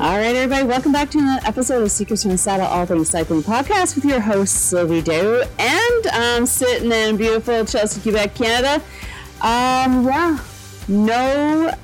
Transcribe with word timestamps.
All 0.00 0.16
right, 0.16 0.36
everybody, 0.36 0.62
welcome 0.62 0.92
back 0.92 1.10
to 1.10 1.18
another 1.18 1.44
episode 1.44 1.82
of 1.82 1.90
Secrets 1.90 2.22
from 2.22 2.30
the 2.30 2.38
Saddle 2.38 2.66
All 2.66 2.86
Things 2.86 3.10
Cycling 3.10 3.42
Podcast 3.42 3.96
with 3.96 4.04
your 4.04 4.20
host, 4.20 4.54
Sylvie 4.54 5.02
D'Aoust. 5.02 5.50
And 5.58 6.06
I'm 6.12 6.46
sitting 6.46 6.92
in 6.92 7.16
beautiful 7.16 7.64
Chelsea, 7.64 8.00
Quebec, 8.00 8.32
Canada. 8.36 8.74
Um, 9.40 10.06
yeah, 10.06 10.38
no, 10.86 11.74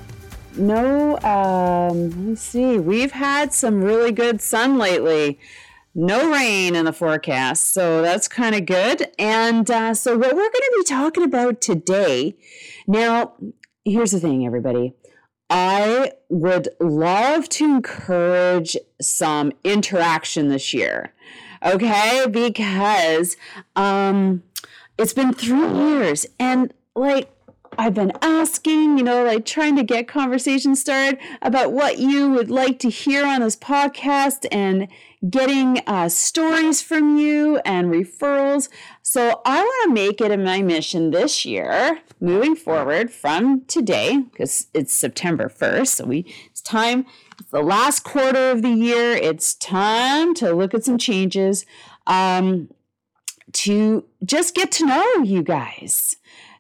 no, 0.56 1.18
um, 1.22 2.10
let 2.10 2.16
me 2.16 2.36
see. 2.36 2.78
We've 2.78 3.10
had 3.10 3.52
some 3.52 3.82
really 3.82 4.12
good 4.12 4.40
sun 4.40 4.78
lately 4.78 5.40
no 5.96 6.30
rain 6.30 6.76
in 6.76 6.84
the 6.84 6.92
forecast, 6.92 7.72
so 7.72 8.00
that's 8.00 8.28
kind 8.28 8.54
of 8.54 8.64
good. 8.64 9.08
And 9.18 9.68
uh, 9.68 9.92
so, 9.92 10.16
what 10.16 10.28
we're 10.28 10.40
going 10.40 10.52
to 10.52 10.74
be 10.78 10.84
talking 10.84 11.24
about 11.24 11.60
today 11.60 12.36
now, 12.86 13.32
here's 13.84 14.12
the 14.12 14.20
thing, 14.20 14.46
everybody. 14.46 14.94
I 15.56 16.10
would 16.30 16.68
love 16.80 17.48
to 17.50 17.64
encourage 17.64 18.76
some 19.00 19.52
interaction 19.62 20.48
this 20.48 20.74
year, 20.74 21.12
okay? 21.64 22.26
Because 22.28 23.36
um, 23.76 24.42
it's 24.98 25.12
been 25.12 25.32
three 25.32 25.72
years, 25.72 26.26
and 26.40 26.74
like 26.96 27.30
I've 27.78 27.94
been 27.94 28.12
asking, 28.20 28.98
you 28.98 29.04
know, 29.04 29.22
like 29.22 29.46
trying 29.46 29.76
to 29.76 29.84
get 29.84 30.08
conversations 30.08 30.80
started 30.80 31.20
about 31.40 31.70
what 31.70 31.98
you 31.98 32.30
would 32.30 32.50
like 32.50 32.80
to 32.80 32.90
hear 32.90 33.24
on 33.24 33.40
this 33.40 33.54
podcast 33.54 34.46
and 34.50 34.88
getting 35.30 35.80
uh, 35.86 36.08
stories 36.08 36.82
from 36.82 37.16
you 37.16 37.58
and 37.64 37.92
referrals. 37.92 38.68
So 39.06 39.42
I 39.44 39.60
want 39.60 39.88
to 39.90 39.92
make 39.92 40.22
it 40.22 40.30
in 40.30 40.42
my 40.42 40.62
mission 40.62 41.10
this 41.10 41.44
year, 41.44 42.00
moving 42.20 42.56
forward 42.56 43.10
from 43.10 43.60
today, 43.66 44.24
because 44.32 44.68
it's 44.72 44.94
September 44.94 45.50
1st. 45.50 45.88
So 45.88 46.04
we 46.06 46.34
it's 46.46 46.62
time, 46.62 47.04
it's 47.38 47.50
the 47.50 47.60
last 47.60 48.02
quarter 48.02 48.50
of 48.50 48.62
the 48.62 48.70
year. 48.70 49.12
It's 49.12 49.56
time 49.56 50.32
to 50.36 50.54
look 50.54 50.72
at 50.72 50.84
some 50.84 50.96
changes. 50.96 51.66
Um, 52.06 52.70
to 53.52 54.04
just 54.24 54.54
get 54.54 54.72
to 54.72 54.86
know 54.86 55.16
you 55.22 55.42
guys 55.42 56.16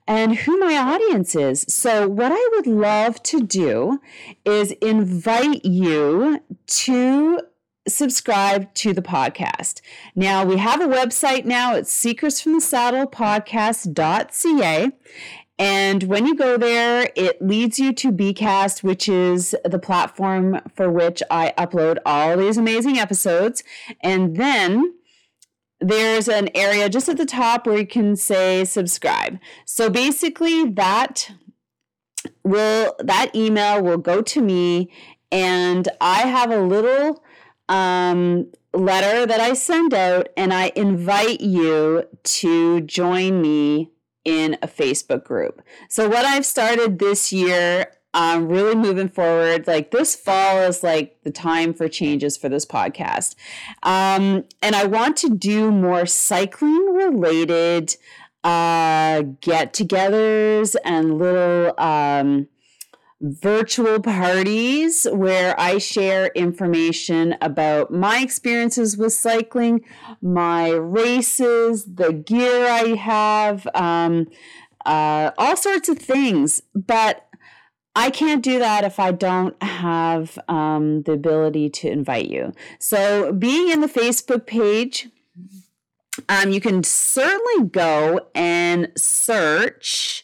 and 0.06 0.36
who 0.36 0.58
my 0.58 0.76
audience 0.76 1.34
is. 1.34 1.64
So, 1.68 2.06
what 2.08 2.30
I 2.30 2.50
would 2.52 2.66
love 2.66 3.22
to 3.24 3.40
do 3.40 4.00
is 4.44 4.72
invite 4.82 5.64
you 5.64 6.40
to 6.66 7.40
subscribe 7.86 8.72
to 8.74 8.92
the 8.92 9.02
podcast. 9.02 9.80
Now, 10.14 10.44
we 10.44 10.58
have 10.58 10.80
a 10.80 10.86
website 10.86 11.44
now. 11.44 11.74
It's 11.74 11.92
secretsfromthesaddlepodcast.ca. 12.04 14.90
And 15.56 16.02
when 16.04 16.26
you 16.26 16.34
go 16.34 16.56
there, 16.56 17.12
it 17.14 17.40
leads 17.40 17.78
you 17.78 17.92
to 17.92 18.10
Bcast, 18.10 18.82
which 18.82 19.08
is 19.08 19.54
the 19.64 19.78
platform 19.78 20.60
for 20.74 20.90
which 20.90 21.22
I 21.30 21.54
upload 21.56 21.98
all 22.04 22.36
these 22.36 22.58
amazing 22.58 22.98
episodes. 22.98 23.62
And 24.00 24.36
then 24.36 24.94
there's 25.80 26.28
an 26.28 26.48
area 26.56 26.88
just 26.88 27.08
at 27.08 27.18
the 27.18 27.26
top 27.26 27.66
where 27.66 27.78
you 27.78 27.86
can 27.86 28.16
say 28.16 28.64
subscribe. 28.64 29.38
So 29.64 29.90
basically 29.90 30.70
that 30.70 31.30
will 32.42 32.96
that 32.98 33.34
email 33.34 33.82
will 33.82 33.98
go 33.98 34.22
to 34.22 34.40
me 34.40 34.90
and 35.30 35.88
I 36.00 36.22
have 36.22 36.50
a 36.50 36.60
little 36.60 37.22
um, 37.68 38.50
letter 38.72 39.26
that 39.26 39.40
I 39.40 39.54
send 39.54 39.94
out, 39.94 40.28
and 40.36 40.52
I 40.52 40.72
invite 40.76 41.40
you 41.40 42.04
to 42.22 42.80
join 42.82 43.40
me 43.40 43.90
in 44.24 44.56
a 44.62 44.68
Facebook 44.68 45.24
group. 45.24 45.62
So, 45.88 46.08
what 46.08 46.24
I've 46.24 46.46
started 46.46 46.98
this 46.98 47.32
year, 47.32 47.86
um, 48.14 48.48
really 48.48 48.74
moving 48.74 49.08
forward, 49.08 49.66
like 49.66 49.90
this 49.90 50.14
fall 50.14 50.60
is 50.60 50.82
like 50.82 51.18
the 51.24 51.30
time 51.30 51.74
for 51.74 51.88
changes 51.88 52.36
for 52.36 52.48
this 52.48 52.64
podcast. 52.64 53.34
Um, 53.82 54.44
and 54.62 54.74
I 54.74 54.84
want 54.84 55.16
to 55.18 55.30
do 55.30 55.70
more 55.70 56.06
cycling 56.06 56.94
related 56.94 57.96
uh, 58.44 59.22
get 59.40 59.72
togethers 59.72 60.76
and 60.84 61.18
little. 61.18 61.74
Um, 61.78 62.48
virtual 63.20 64.00
parties 64.00 65.06
where 65.10 65.58
I 65.58 65.78
share 65.78 66.26
information 66.34 67.36
about 67.40 67.90
my 67.90 68.20
experiences 68.20 68.96
with 68.96 69.12
cycling, 69.12 69.84
my 70.20 70.70
races, 70.70 71.84
the 71.84 72.12
gear 72.12 72.66
I 72.66 72.94
have, 72.96 73.66
um, 73.74 74.26
uh, 74.84 75.30
all 75.38 75.56
sorts 75.56 75.88
of 75.88 75.98
things. 75.98 76.60
But 76.74 77.26
I 77.96 78.10
can't 78.10 78.42
do 78.42 78.58
that 78.58 78.84
if 78.84 78.98
I 78.98 79.12
don't 79.12 79.60
have 79.62 80.38
um, 80.48 81.02
the 81.02 81.12
ability 81.12 81.70
to 81.70 81.90
invite 81.90 82.28
you. 82.28 82.52
So, 82.80 83.32
being 83.32 83.70
in 83.70 83.80
the 83.80 83.86
Facebook 83.86 84.46
page, 84.46 85.08
um, 86.28 86.50
you 86.50 86.60
can 86.60 86.82
certainly 86.82 87.68
go 87.68 88.28
and 88.34 88.90
search 88.96 90.23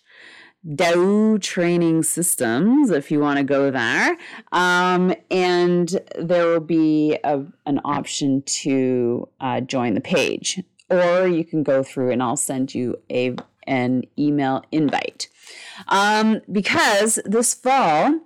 D'Aoust 0.74 1.42
Training 1.42 2.02
Systems 2.02 2.90
if 2.90 3.10
you 3.10 3.20
want 3.20 3.38
to 3.38 3.44
go 3.44 3.70
there. 3.70 4.16
Um, 4.52 5.14
and 5.30 6.00
there 6.18 6.46
will 6.46 6.60
be 6.60 7.18
a, 7.24 7.44
an 7.66 7.80
option 7.84 8.42
to 8.42 9.28
uh, 9.40 9.60
join 9.60 9.94
the 9.94 10.00
page, 10.00 10.60
or 10.90 11.26
you 11.26 11.44
can 11.44 11.62
go 11.62 11.82
through 11.82 12.10
and 12.10 12.22
I'll 12.22 12.36
send 12.36 12.74
you 12.74 12.96
a 13.10 13.36
an 13.66 14.02
email 14.18 14.64
invite. 14.72 15.28
Um, 15.88 16.40
because 16.50 17.20
this 17.24 17.54
fall, 17.54 18.20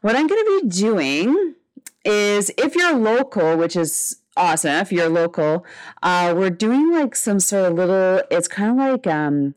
what 0.00 0.16
I'm 0.16 0.26
going 0.26 0.44
to 0.44 0.60
be 0.62 0.68
doing 0.68 1.54
is 2.04 2.50
if 2.58 2.74
you're 2.74 2.96
local, 2.96 3.56
which 3.56 3.76
is 3.76 4.20
awesome, 4.36 4.72
if 4.76 4.92
you're 4.92 5.08
local, 5.08 5.64
uh, 6.02 6.34
we're 6.36 6.50
doing 6.50 6.92
like 6.92 7.14
some 7.14 7.40
sort 7.40 7.70
of 7.70 7.74
little, 7.74 8.22
it's 8.30 8.48
kind 8.48 8.70
of 8.70 8.76
like 8.76 9.06
um, 9.06 9.54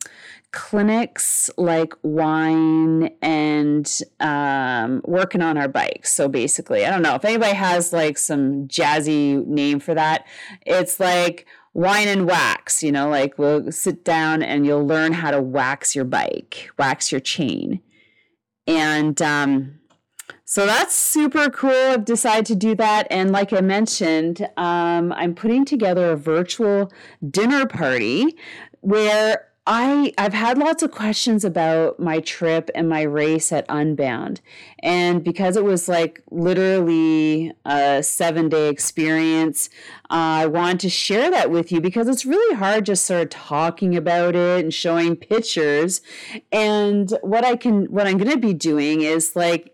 clinics 0.53 1.50
like 1.58 1.94
wine 2.03 3.09
and 3.22 4.02
um, 4.22 5.02
working 5.03 5.41
on 5.41 5.58
our 5.58 5.68
bikes. 5.68 6.14
So 6.14 6.30
basically, 6.30 6.86
I 6.86 6.91
don't 6.91 7.02
know 7.02 7.16
if 7.16 7.25
anybody 7.25 7.53
has 7.53 7.91
like 7.91 8.18
some 8.18 8.68
jazzy 8.68 9.46
name 9.46 9.80
for 9.80 9.94
that. 9.94 10.25
It's 10.66 11.00
like 11.00 11.46
wine 11.74 12.08
and 12.08 12.28
wax, 12.28 12.84
you 12.84 12.91
know, 12.91 13.09
like 13.09 13.38
we'll 13.38 13.72
sit 13.72 14.06
down 14.06 14.41
and 14.44 14.66
you'll 14.66 14.86
learn 14.86 15.12
how 15.12 15.31
to 15.31 15.41
wax 15.41 15.96
your 15.96 16.06
bike, 16.06 16.70
wax 16.78 17.12
your 17.12 17.22
chain. 17.22 17.81
And 18.67 19.20
um, 19.22 19.79
so 20.46 20.67
that's 20.67 20.94
super 20.94 21.50
cool. 21.50 21.72
I've 21.72 22.05
decided 22.05 22.46
to 22.46 22.55
do 22.55 22.76
that. 22.76 23.08
And 23.09 23.32
like 23.32 23.52
I 23.52 23.61
mentioned, 23.61 24.47
um, 24.55 25.11
I'm 25.14 25.34
putting 25.34 25.66
together 25.66 26.11
a 26.11 26.16
virtual 26.16 26.91
dinner 27.28 27.66
party 27.66 28.38
where 28.82 29.47
I 29.66 30.14
I've 30.18 30.34
had 30.34 30.58
lots 30.58 30.84
of 30.84 30.92
questions 30.92 31.46
about 31.46 31.98
my 31.98 32.20
trip 32.20 32.70
and 32.76 32.90
my 32.90 33.04
race 33.04 33.52
at 33.54 33.66
Unbound. 33.70 34.42
And 34.80 35.24
because 35.24 35.56
it 35.56 35.64
was 35.64 35.88
like 35.88 36.22
literally 36.32 37.54
a 37.64 38.02
7-day 38.02 38.68
experience, 38.68 39.70
uh, 40.12 40.44
I 40.44 40.46
wanted 40.48 40.82
to 40.82 40.90
share 40.90 41.32
that 41.32 41.50
with 41.50 41.72
you 41.72 41.80
because 41.80 42.10
it's 42.10 42.26
really 42.26 42.56
hard 42.58 42.86
just 42.86 43.06
sort 43.06 43.22
of 43.22 43.30
talking 43.30 43.96
about 43.96 44.36
it 44.36 44.66
and 44.66 44.74
showing 44.74 45.16
pictures. 45.16 46.02
And 46.52 47.18
what 47.22 47.46
I 47.46 47.56
can 47.56 47.86
what 47.86 48.06
I'm 48.06 48.18
going 48.18 48.32
to 48.32 48.38
be 48.38 48.54
doing 48.54 49.02
is 49.02 49.34
like 49.34 49.74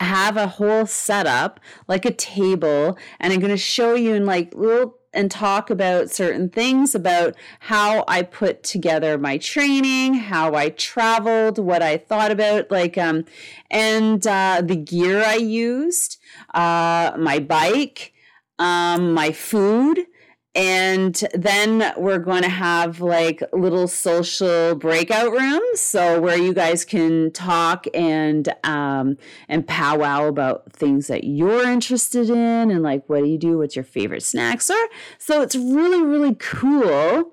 have 0.00 0.36
a 0.36 0.46
whole 0.46 0.86
setup 0.86 1.58
like 1.88 2.04
a 2.04 2.12
table 2.12 2.96
and 3.18 3.32
I'm 3.32 3.40
going 3.40 3.50
to 3.50 3.56
show 3.56 3.94
you 3.94 4.14
in 4.14 4.24
like 4.26 4.54
little 4.54 4.96
and 5.12 5.30
talk 5.30 5.70
about 5.70 6.10
certain 6.10 6.48
things 6.48 6.94
about 6.94 7.34
how 7.60 8.04
I 8.08 8.22
put 8.22 8.62
together 8.62 9.18
my 9.18 9.38
training, 9.38 10.14
how 10.14 10.54
I 10.54 10.70
traveled, 10.70 11.58
what 11.58 11.82
I 11.82 11.96
thought 11.96 12.30
about, 12.30 12.70
like, 12.70 12.96
um, 12.96 13.24
and 13.70 14.26
uh, 14.26 14.62
the 14.64 14.76
gear 14.76 15.22
I 15.22 15.36
used, 15.36 16.18
uh, 16.54 17.12
my 17.18 17.38
bike, 17.38 18.12
um, 18.58 19.12
my 19.12 19.32
food 19.32 20.06
and 20.54 21.24
then 21.32 21.92
we're 21.96 22.18
going 22.18 22.42
to 22.42 22.48
have 22.48 23.00
like 23.00 23.42
little 23.52 23.88
social 23.88 24.74
breakout 24.74 25.32
rooms 25.32 25.80
so 25.80 26.20
where 26.20 26.36
you 26.36 26.52
guys 26.52 26.84
can 26.84 27.30
talk 27.32 27.86
and 27.94 28.54
um 28.64 29.16
and 29.48 29.66
powwow 29.66 30.26
about 30.26 30.70
things 30.72 31.06
that 31.06 31.24
you're 31.24 31.64
interested 31.64 32.28
in 32.28 32.70
and 32.70 32.82
like 32.82 33.08
what 33.08 33.22
do 33.22 33.28
you 33.28 33.38
do 33.38 33.58
what's 33.58 33.76
your 33.76 33.84
favorite 33.84 34.22
snacks 34.22 34.68
are 34.68 34.88
so 35.18 35.40
it's 35.40 35.56
really 35.56 36.02
really 36.02 36.34
cool 36.34 37.32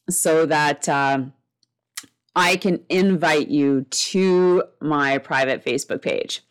so 0.09 0.45
that 0.47 0.89
uh, 0.89 1.19
I 2.35 2.56
can 2.57 2.83
invite 2.89 3.50
you 3.50 3.83
to 3.83 4.63
my 4.81 5.19
private 5.19 5.63
Facebook 5.63 6.01
page. 6.01 6.41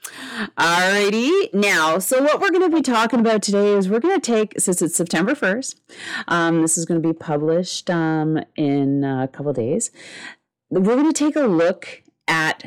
Alrighty, 0.57 1.53
now, 1.53 1.99
so 1.99 2.23
what 2.23 2.41
we're 2.41 2.51
going 2.51 2.71
to 2.71 2.77
be 2.77 2.83
talking 2.83 3.19
about 3.19 3.43
today 3.43 3.73
is 3.73 3.89
we're 3.89 3.99
going 3.99 4.21
to 4.21 4.21
take, 4.21 4.61
since 4.61 4.81
it's 4.81 4.95
September 4.95 5.33
1st, 5.33 5.75
um, 6.29 6.63
this 6.63 6.79
is 6.79 6.85
going 6.85 7.03
to 7.03 7.09
be 7.09 7.13
published 7.13 7.91
um, 7.91 8.39
in 8.55 9.03
a 9.03 9.27
couple 9.27 9.53
days. 9.53 9.91
We're 10.71 10.83
going 10.83 11.13
to 11.13 11.13
take 11.13 11.35
a 11.35 11.41
look 11.41 12.03
at, 12.29 12.65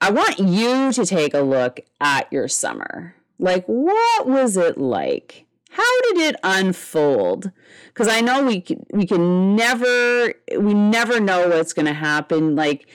I 0.00 0.10
want 0.12 0.38
you 0.38 0.92
to 0.92 1.04
take 1.04 1.34
a 1.34 1.40
look 1.40 1.80
at 2.00 2.32
your 2.32 2.46
summer. 2.46 3.16
Like, 3.40 3.66
what 3.66 4.28
was 4.28 4.56
it 4.56 4.78
like? 4.78 5.45
How 5.76 6.00
did 6.02 6.18
it 6.18 6.36
unfold? 6.42 7.50
Because 7.88 8.08
i 8.08 8.20
know 8.20 8.44
we 8.44 8.60
can, 8.60 8.84
we 8.92 9.06
can 9.06 9.56
never 9.56 10.34
we 10.58 10.74
never 10.74 11.20
know 11.20 11.48
what's 11.48 11.72
going 11.72 11.86
to 11.86 11.94
happen 11.94 12.54
like 12.54 12.86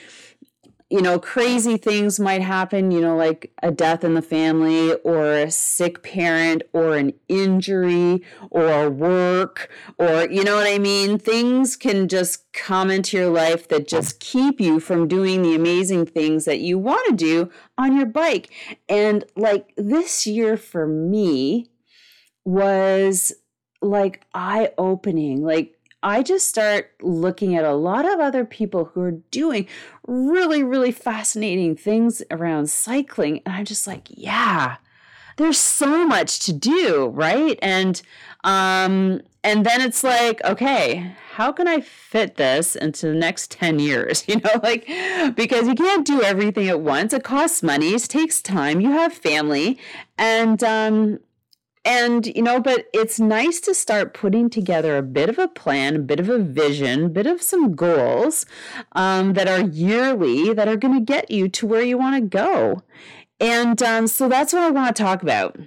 you 0.90 1.00
know 1.00 1.18
crazy 1.18 1.76
things 1.76 2.20
might 2.20 2.42
happen 2.42 2.90
you 2.90 3.00
know 3.00 3.16
like 3.16 3.50
a 3.62 3.70
death 3.70 4.04
in 4.04 4.14
the 4.14 4.22
family 4.22 4.92
or 5.04 5.32
a 5.32 5.50
sick 5.50 6.02
parent 6.02 6.62
or 6.72 6.96
an 6.96 7.12
injury 7.28 8.22
or 8.50 8.90
work 8.90 9.70
or 9.98 10.28
you 10.30 10.44
know 10.44 10.56
what 10.56 10.66
i 10.66 10.78
mean? 10.78 11.18
Things 11.18 11.76
can 11.76 12.08
just 12.08 12.52
come 12.52 12.90
into 12.90 13.16
your 13.16 13.30
life 13.30 13.68
that 13.68 13.88
just 13.88 14.20
keep 14.20 14.60
you 14.60 14.80
from 14.80 15.08
doing 15.08 15.42
the 15.42 15.54
amazing 15.54 16.06
things 16.06 16.44
that 16.44 16.60
you 16.60 16.78
want 16.78 17.08
to 17.08 17.14
do 17.14 17.50
on 17.78 17.96
your 17.96 18.06
bike. 18.06 18.50
And 18.88 19.24
like 19.36 19.72
this 19.76 20.26
year 20.26 20.56
for 20.56 20.86
me 20.86 21.71
was 22.44 23.32
like 23.80 24.24
eye 24.34 24.72
opening. 24.78 25.42
Like, 25.42 25.78
I 26.02 26.22
just 26.22 26.48
start 26.48 26.90
looking 27.00 27.54
at 27.54 27.64
a 27.64 27.74
lot 27.74 28.04
of 28.04 28.18
other 28.18 28.44
people 28.44 28.86
who 28.86 29.00
are 29.02 29.20
doing 29.30 29.68
really, 30.06 30.62
really 30.62 30.90
fascinating 30.90 31.76
things 31.76 32.22
around 32.30 32.70
cycling. 32.70 33.40
And 33.46 33.54
I'm 33.54 33.64
just 33.64 33.86
like, 33.86 34.08
yeah, 34.10 34.78
there's 35.36 35.58
so 35.58 36.06
much 36.06 36.40
to 36.40 36.52
do, 36.52 37.06
right? 37.06 37.58
And 37.62 38.02
um, 38.44 39.20
and 39.44 39.66
then 39.66 39.80
it's 39.80 40.02
like, 40.04 40.42
okay, 40.44 41.14
how 41.34 41.52
can 41.52 41.66
I 41.66 41.80
fit 41.80 42.36
this 42.36 42.76
into 42.76 43.06
the 43.06 43.14
next 43.14 43.50
10 43.52 43.78
years? 43.78 44.24
You 44.32 44.36
know, 44.36 44.60
like 44.62 44.86
because 45.36 45.68
you 45.68 45.74
can't 45.74 46.06
do 46.06 46.22
everything 46.22 46.68
at 46.68 46.80
once. 46.80 47.12
It 47.12 47.24
costs 47.24 47.62
money, 47.62 47.90
it 47.94 48.02
takes 48.02 48.42
time, 48.42 48.80
you 48.80 48.90
have 48.90 49.12
family, 49.12 49.78
and 50.18 50.62
um 50.64 51.18
and 51.84 52.26
you 52.26 52.42
know 52.42 52.60
but 52.60 52.86
it's 52.92 53.18
nice 53.18 53.60
to 53.60 53.74
start 53.74 54.14
putting 54.14 54.48
together 54.48 54.96
a 54.96 55.02
bit 55.02 55.28
of 55.28 55.38
a 55.38 55.48
plan 55.48 55.96
a 55.96 55.98
bit 55.98 56.20
of 56.20 56.28
a 56.28 56.38
vision 56.38 57.06
a 57.06 57.08
bit 57.08 57.26
of 57.26 57.42
some 57.42 57.74
goals 57.74 58.46
um, 58.92 59.32
that 59.32 59.48
are 59.48 59.68
yearly 59.68 60.52
that 60.52 60.68
are 60.68 60.76
going 60.76 60.94
to 60.94 61.04
get 61.04 61.30
you 61.30 61.48
to 61.48 61.66
where 61.66 61.82
you 61.82 61.98
want 61.98 62.14
to 62.16 62.28
go. 62.28 62.82
And 63.40 63.82
um, 63.82 64.06
so 64.06 64.28
that's 64.28 64.52
what 64.52 64.62
i 64.62 64.70
want 64.70 64.94
to 64.94 65.02
talk 65.02 65.22
about. 65.22 65.58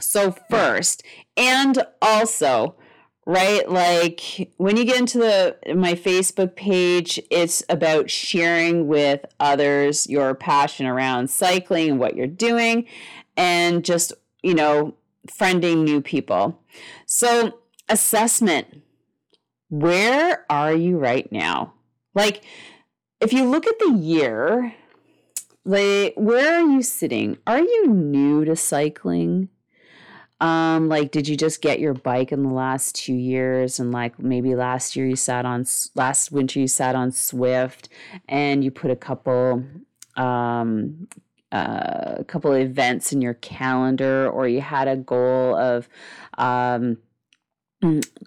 So 0.00 0.34
first 0.48 1.02
and 1.36 1.84
also 2.00 2.76
right 3.26 3.70
like 3.70 4.50
when 4.56 4.78
you 4.78 4.86
get 4.86 4.98
into 4.98 5.18
the 5.18 5.54
my 5.74 5.92
facebook 5.92 6.56
page 6.56 7.20
it's 7.30 7.62
about 7.68 8.08
sharing 8.08 8.86
with 8.88 9.22
others 9.38 10.06
your 10.06 10.34
passion 10.34 10.86
around 10.86 11.28
cycling 11.28 11.90
and 11.90 11.98
what 12.00 12.16
you're 12.16 12.26
doing 12.26 12.86
and 13.36 13.84
just 13.84 14.14
you 14.42 14.54
know 14.54 14.94
friending 15.26 15.84
new 15.84 16.00
people. 16.00 16.62
So, 17.06 17.60
assessment 17.88 18.82
where 19.70 20.46
are 20.48 20.72
you 20.72 20.98
right 20.98 21.30
now? 21.30 21.74
Like, 22.14 22.42
if 23.20 23.32
you 23.32 23.44
look 23.44 23.66
at 23.66 23.78
the 23.78 23.92
year, 23.92 24.74
like, 25.64 26.14
where 26.16 26.56
are 26.56 26.66
you 26.66 26.82
sitting? 26.82 27.38
Are 27.46 27.60
you 27.60 27.86
new 27.86 28.44
to 28.44 28.56
cycling? 28.56 29.48
Um, 30.40 30.88
like, 30.88 31.10
did 31.10 31.26
you 31.26 31.36
just 31.36 31.60
get 31.60 31.80
your 31.80 31.94
bike 31.94 32.32
in 32.32 32.44
the 32.44 32.52
last 32.52 32.94
two 32.94 33.14
years? 33.14 33.78
And 33.80 33.92
like, 33.92 34.18
maybe 34.18 34.54
last 34.54 34.96
year 34.96 35.06
you 35.06 35.16
sat 35.16 35.44
on, 35.44 35.66
last 35.94 36.30
winter 36.30 36.60
you 36.60 36.68
sat 36.68 36.94
on 36.94 37.10
Zwift, 37.10 37.88
and 38.28 38.62
you 38.62 38.70
put 38.70 38.90
a 38.90 38.96
couple 38.96 39.64
um, 40.16 41.08
a 41.52 42.24
couple 42.26 42.52
of 42.52 42.60
events 42.60 43.12
in 43.12 43.22
your 43.22 43.34
calendar 43.34 44.28
or 44.28 44.46
you 44.48 44.60
had 44.60 44.88
a 44.88 44.96
goal 44.96 45.56
of 45.56 45.88
um, 46.36 46.98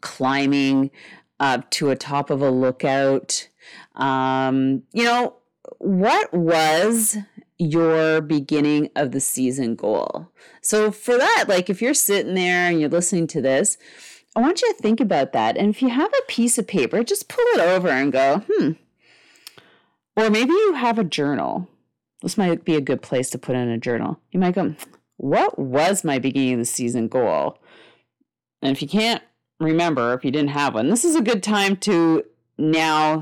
climbing 0.01 0.91
up 1.39 1.69
to 1.71 1.89
a 1.89 1.95
top 1.95 2.29
of 2.29 2.41
a 2.41 2.51
lookout. 2.51 3.47
Um, 3.95 4.83
you 4.93 5.03
know 5.03 5.35
what 5.77 6.33
was 6.33 7.17
your 7.57 8.21
beginning 8.21 8.89
of 8.95 9.11
the 9.11 9.19
season 9.19 9.75
goal? 9.75 10.31
So 10.61 10.91
for 10.91 11.17
that 11.17 11.45
like 11.47 11.69
if 11.69 11.81
you're 11.81 11.93
sitting 11.93 12.33
there 12.33 12.69
and 12.69 12.79
you're 12.79 12.89
listening 12.89 13.27
to 13.27 13.41
this 13.41 13.77
i 14.35 14.39
want 14.39 14.61
you 14.61 14.73
to 14.73 14.81
think 14.81 14.99
about 14.99 15.33
that. 15.33 15.57
And 15.57 15.69
if 15.69 15.81
you 15.81 15.89
have 15.89 16.11
a 16.11 16.31
piece 16.31 16.57
of 16.57 16.67
paper 16.67 17.03
just 17.03 17.27
pull 17.27 17.43
it 17.53 17.59
over 17.59 17.89
and 17.89 18.11
go 18.11 18.43
hmm 18.49 18.71
or 20.15 20.29
maybe 20.29 20.51
you 20.51 20.73
have 20.73 20.99
a 20.99 21.03
journal 21.03 21.67
this 22.21 22.37
might 22.37 22.63
be 22.63 22.75
a 22.75 22.81
good 22.81 23.01
place 23.01 23.29
to 23.31 23.37
put 23.37 23.55
in 23.55 23.69
a 23.69 23.77
journal. 23.77 24.19
You 24.31 24.39
might 24.39 24.55
go, 24.55 24.75
What 25.17 25.57
was 25.57 26.03
my 26.03 26.19
beginning 26.19 26.53
of 26.53 26.59
the 26.59 26.65
season 26.65 27.07
goal? 27.07 27.57
And 28.61 28.71
if 28.71 28.81
you 28.81 28.87
can't 28.87 29.23
remember, 29.59 30.13
if 30.13 30.23
you 30.23 30.31
didn't 30.31 30.49
have 30.49 30.75
one, 30.75 30.89
this 30.89 31.03
is 31.03 31.15
a 31.15 31.21
good 31.21 31.41
time 31.41 31.75
to 31.77 32.23
now, 32.57 33.21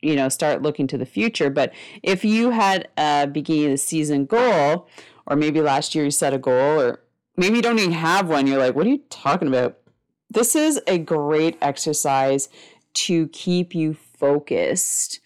you 0.00 0.16
know, 0.16 0.28
start 0.28 0.62
looking 0.62 0.86
to 0.88 0.98
the 0.98 1.06
future. 1.06 1.48
But 1.48 1.72
if 2.02 2.24
you 2.24 2.50
had 2.50 2.88
a 2.96 3.26
beginning 3.26 3.66
of 3.66 3.70
the 3.72 3.78
season 3.78 4.26
goal, 4.26 4.88
or 5.26 5.36
maybe 5.36 5.60
last 5.60 5.94
year 5.94 6.04
you 6.04 6.10
set 6.10 6.34
a 6.34 6.38
goal, 6.38 6.80
or 6.80 7.00
maybe 7.36 7.56
you 7.56 7.62
don't 7.62 7.78
even 7.78 7.92
have 7.92 8.28
one, 8.28 8.46
you're 8.46 8.58
like, 8.58 8.74
What 8.74 8.86
are 8.86 8.90
you 8.90 9.02
talking 9.10 9.48
about? 9.48 9.78
This 10.30 10.56
is 10.56 10.80
a 10.86 10.98
great 10.98 11.56
exercise 11.62 12.48
to 12.94 13.28
keep 13.28 13.74
you 13.74 13.94
focused 13.94 15.20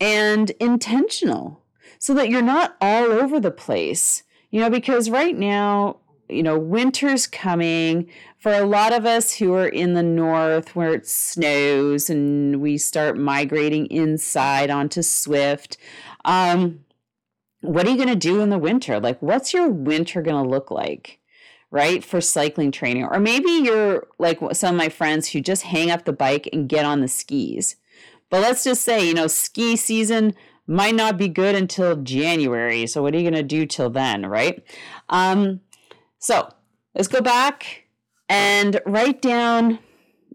and 0.00 0.50
intentional 0.60 1.61
so 2.02 2.14
that 2.14 2.28
you're 2.28 2.42
not 2.42 2.76
all 2.80 3.12
over 3.12 3.38
the 3.38 3.52
place. 3.52 4.24
You 4.50 4.60
know, 4.60 4.68
because 4.68 5.08
right 5.08 5.38
now, 5.38 5.98
you 6.28 6.42
know, 6.42 6.58
winter's 6.58 7.28
coming. 7.28 8.10
For 8.38 8.52
a 8.52 8.66
lot 8.66 8.92
of 8.92 9.06
us 9.06 9.36
who 9.36 9.54
are 9.54 9.68
in 9.68 9.94
the 9.94 10.02
north 10.02 10.74
where 10.74 10.94
it 10.94 11.06
snows 11.06 12.10
and 12.10 12.60
we 12.60 12.76
start 12.76 13.16
migrating 13.16 13.86
inside 13.86 14.68
onto 14.68 15.00
Zwift, 15.00 15.76
um, 16.24 16.80
what 17.60 17.86
are 17.86 17.90
you 17.90 17.96
going 17.96 18.08
to 18.08 18.16
do 18.16 18.40
in 18.40 18.50
the 18.50 18.58
winter? 18.58 18.98
Like, 18.98 19.22
what's 19.22 19.54
your 19.54 19.68
winter 19.68 20.22
going 20.22 20.42
to 20.42 20.50
look 20.50 20.72
like? 20.72 21.20
right 21.70 22.04
for 22.04 22.20
cycling 22.20 22.70
training 22.70 23.02
or 23.02 23.18
maybe 23.18 23.50
you're 23.50 24.06
like 24.18 24.38
some 24.52 24.74
of 24.74 24.78
my 24.78 24.90
friends 24.90 25.28
who 25.28 25.40
just 25.40 25.62
hang 25.62 25.90
up 25.90 26.04
the 26.04 26.12
bike 26.12 26.46
and 26.52 26.68
get 26.68 26.84
on 26.84 27.00
the 27.00 27.08
skis 27.08 27.76
but 28.28 28.42
let's 28.42 28.62
just 28.62 28.82
say 28.82 29.08
you 29.08 29.14
know 29.14 29.26
ski 29.26 29.74
season 29.74 30.34
might 30.66 30.94
not 30.94 31.18
be 31.18 31.28
good 31.28 31.54
until 31.54 31.96
January. 31.96 32.86
So 32.86 33.02
what 33.02 33.14
are 33.14 33.18
you 33.18 33.28
going 33.28 33.34
to 33.34 33.42
do 33.42 33.66
till 33.66 33.90
then, 33.90 34.26
right? 34.26 34.62
Um, 35.08 35.60
so 36.18 36.48
let's 36.94 37.08
go 37.08 37.20
back 37.20 37.84
and 38.28 38.80
write 38.86 39.20
down, 39.20 39.78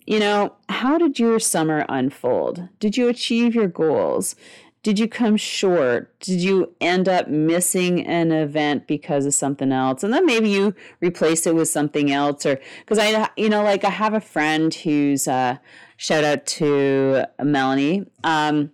you 0.05 0.19
know, 0.19 0.53
how 0.69 0.97
did 0.97 1.17
your 1.17 1.39
summer 1.39 1.85
unfold? 1.89 2.67
Did 2.79 2.97
you 2.97 3.07
achieve 3.07 3.55
your 3.55 3.67
goals? 3.67 4.35
Did 4.83 4.99
you 4.99 5.07
come 5.07 5.35
short? 5.35 6.17
Did 6.19 6.39
you 6.39 6.73
end 6.79 7.09
up 7.09 7.27
missing 7.27 8.05
an 8.05 8.31
event 8.31 8.87
because 8.87 9.25
of 9.25 9.33
something 9.33 9.71
else? 9.71 10.03
And 10.03 10.13
then 10.13 10.25
maybe 10.25 10.49
you 10.49 10.75
replace 11.01 11.45
it 11.45 11.55
with 11.55 11.67
something 11.67 12.11
else 12.11 12.45
or 12.45 12.59
because 12.79 12.99
I 12.99 13.29
you 13.35 13.49
know 13.49 13.63
like 13.63 13.83
I 13.83 13.89
have 13.89 14.13
a 14.13 14.21
friend 14.21 14.73
who's 14.73 15.27
uh 15.27 15.57
shout 15.97 16.23
out 16.23 16.45
to 16.45 17.25
Melanie 17.43 18.05
um 18.23 18.71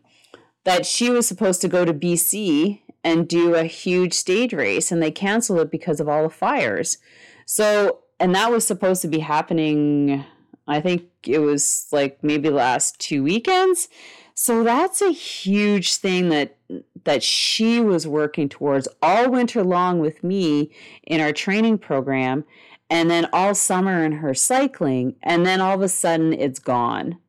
that 0.64 0.86
she 0.86 1.10
was 1.10 1.28
supposed 1.28 1.62
to 1.62 1.68
go 1.68 1.86
to 1.86 1.94
BC 1.94 2.82
and 3.04 3.28
do 3.28 3.56
a 3.56 3.66
huge 3.66 4.14
stage 4.14 4.54
race 4.54 4.92
and 4.92 5.02
they 5.02 5.12
canceled 5.12 5.60
it 5.60 5.72
because 5.72 6.00
of 6.00 6.08
all 6.08 6.24
the 6.24 6.30
fires. 6.30 6.98
So, 7.46 8.00
and 8.20 8.34
that 8.36 8.52
was 8.52 8.66
supposed 8.66 9.02
to 9.02 9.08
be 9.08 9.20
happening 9.20 10.26
I 10.68 10.80
think 10.80 11.04
it 11.26 11.40
was 11.40 11.88
like 11.92 12.20
maybe 12.24 12.50
last 12.50 13.00
two 13.00 13.24
weekends. 13.24 13.90
So 14.34 14.64
that's 14.64 15.02
a 15.02 15.12
huge 15.12 15.98
thing 15.98 16.30
that 16.30 16.58
that 17.04 17.22
she 17.22 17.80
was 17.80 18.08
working 18.08 18.50
towards 18.50 18.88
all 19.02 19.30
winter 19.30 19.64
long 19.64 20.00
with 20.00 20.24
me 20.24 20.72
in 21.04 21.22
our 21.22 21.34
training 21.34 21.78
program 21.78 22.46
and 22.90 23.12
then 23.12 23.28
all 23.34 23.54
summer 23.54 24.04
in 24.04 24.14
her 24.14 24.34
cycling 24.34 25.16
and 25.22 25.46
then 25.46 25.62
all 25.62 25.76
of 25.76 25.82
a 25.82 25.90
sudden 25.90 26.34
it's 26.34 26.60
gone 26.60 27.20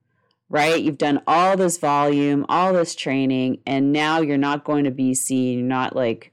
right? 0.54 0.84
You've 0.84 0.98
done 0.98 1.20
all 1.26 1.56
this 1.56 1.78
volume, 1.78 2.46
all 2.48 2.72
this 2.72 2.94
training, 2.94 3.58
and 3.66 3.92
now 3.92 4.20
you're 4.20 4.38
not 4.38 4.62
going 4.62 4.84
to 4.84 4.92
BC. 4.92 5.54
You're 5.54 5.64
not 5.64 5.96
like, 5.96 6.32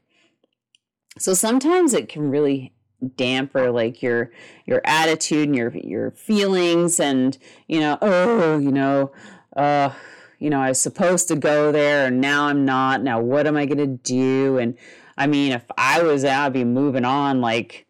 so 1.17 1.33
sometimes 1.33 1.95
it 1.95 2.07
can 2.07 2.29
really 2.29 2.71
damper 3.15 3.71
like 3.71 4.03
your 4.03 4.31
your 4.67 4.79
attitude 4.85 5.47
and 5.47 5.55
your 5.55 5.75
your 5.75 6.11
feelings 6.11 6.99
and 6.99 7.35
you 7.67 7.79
know 7.79 7.97
oh 7.99 8.59
you 8.59 8.71
know 8.71 9.11
uh 9.55 9.89
you 10.37 10.51
know 10.51 10.61
I 10.61 10.69
was 10.69 10.79
supposed 10.79 11.27
to 11.29 11.35
go 11.35 11.71
there 11.71 12.05
and 12.05 12.21
now 12.21 12.45
I'm 12.45 12.63
not 12.63 13.01
now 13.01 13.19
what 13.19 13.47
am 13.47 13.57
I 13.57 13.65
going 13.65 13.79
to 13.79 13.87
do 13.87 14.59
and 14.59 14.77
I 15.17 15.25
mean 15.25 15.51
if 15.51 15.65
I 15.79 16.03
was 16.03 16.23
I'd 16.23 16.53
be 16.53 16.63
moving 16.63 17.05
on 17.05 17.41
like 17.41 17.87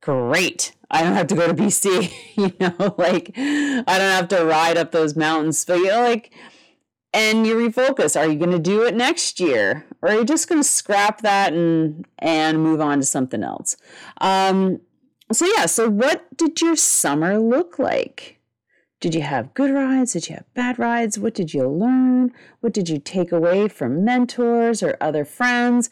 great 0.00 0.72
I 0.94 1.02
don't 1.02 1.14
have 1.14 1.26
to 1.26 1.34
go 1.34 1.48
to 1.48 1.54
BC, 1.54 2.12
you 2.36 2.52
know, 2.60 2.94
like 2.96 3.32
I 3.36 3.82
don't 3.84 4.12
have 4.12 4.28
to 4.28 4.44
ride 4.44 4.76
up 4.76 4.92
those 4.92 5.16
mountains. 5.16 5.64
But 5.64 5.78
you 5.78 5.88
know, 5.88 6.02
like, 6.02 6.32
and 7.12 7.44
you 7.44 7.56
refocus. 7.56 8.18
Are 8.18 8.28
you 8.28 8.38
going 8.38 8.52
to 8.52 8.60
do 8.60 8.84
it 8.84 8.94
next 8.94 9.40
year, 9.40 9.86
or 10.00 10.10
are 10.10 10.14
you 10.14 10.24
just 10.24 10.48
going 10.48 10.60
to 10.60 10.68
scrap 10.68 11.20
that 11.22 11.52
and 11.52 12.06
and 12.20 12.62
move 12.62 12.80
on 12.80 13.00
to 13.00 13.04
something 13.04 13.42
else? 13.42 13.76
Um, 14.20 14.82
so 15.32 15.46
yeah. 15.56 15.66
So 15.66 15.90
what 15.90 16.36
did 16.36 16.60
your 16.60 16.76
summer 16.76 17.40
look 17.40 17.80
like? 17.80 18.38
Did 19.00 19.16
you 19.16 19.22
have 19.22 19.52
good 19.52 19.72
rides? 19.72 20.12
Did 20.12 20.28
you 20.28 20.36
have 20.36 20.54
bad 20.54 20.78
rides? 20.78 21.18
What 21.18 21.34
did 21.34 21.52
you 21.52 21.68
learn? 21.68 22.32
What 22.60 22.72
did 22.72 22.88
you 22.88 22.98
take 22.98 23.32
away 23.32 23.66
from 23.66 24.04
mentors 24.04 24.80
or 24.80 24.96
other 25.00 25.24
friends? 25.24 25.90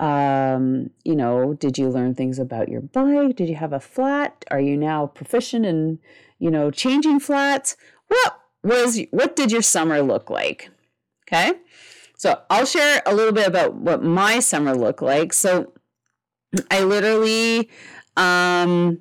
Um, 0.00 0.90
you 1.04 1.14
know, 1.14 1.54
did 1.54 1.78
you 1.78 1.88
learn 1.88 2.14
things 2.14 2.38
about 2.38 2.68
your 2.68 2.80
bike? 2.80 3.36
Did 3.36 3.48
you 3.48 3.56
have 3.56 3.72
a 3.72 3.80
flat? 3.80 4.44
Are 4.50 4.60
you 4.60 4.76
now 4.76 5.06
proficient 5.06 5.64
in, 5.64 5.98
you 6.38 6.50
know, 6.50 6.70
changing 6.70 7.20
flats? 7.20 7.76
What 8.08 8.40
was 8.62 9.00
what 9.10 9.36
did 9.36 9.52
your 9.52 9.62
summer 9.62 10.02
look 10.02 10.30
like? 10.30 10.70
Okay. 11.26 11.52
So 12.16 12.40
I'll 12.50 12.66
share 12.66 13.02
a 13.06 13.14
little 13.14 13.32
bit 13.32 13.46
about 13.46 13.74
what 13.74 14.02
my 14.02 14.40
summer 14.40 14.74
looked 14.74 15.02
like. 15.02 15.32
So 15.32 15.72
I 16.70 16.82
literally 16.82 17.68
um 18.16 19.00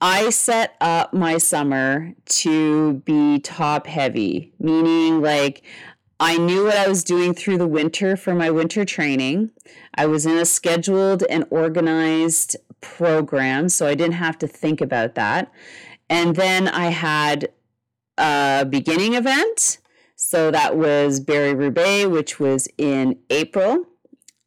I 0.00 0.30
set 0.30 0.76
up 0.80 1.12
my 1.12 1.38
summer 1.38 2.12
to 2.26 2.94
be 3.04 3.40
top 3.40 3.86
heavy, 3.86 4.52
meaning 4.60 5.20
like 5.20 5.62
I 6.20 6.36
knew 6.36 6.64
what 6.64 6.76
I 6.76 6.88
was 6.88 7.04
doing 7.04 7.32
through 7.32 7.58
the 7.58 7.68
winter 7.68 8.16
for 8.16 8.34
my 8.34 8.50
winter 8.50 8.84
training. 8.84 9.50
I 9.94 10.06
was 10.06 10.26
in 10.26 10.36
a 10.36 10.44
scheduled 10.44 11.22
and 11.30 11.44
organized 11.50 12.56
program, 12.80 13.68
so 13.68 13.86
I 13.86 13.94
didn't 13.94 14.14
have 14.14 14.36
to 14.38 14.48
think 14.48 14.80
about 14.80 15.14
that. 15.14 15.52
And 16.10 16.34
then 16.34 16.66
I 16.66 16.86
had 16.86 17.50
a 18.16 18.66
beginning 18.68 19.14
event. 19.14 19.78
So 20.16 20.50
that 20.50 20.76
was 20.76 21.20
Barry 21.20 21.54
Roubaix, 21.54 22.08
which 22.08 22.40
was 22.40 22.66
in 22.76 23.18
April. 23.30 23.84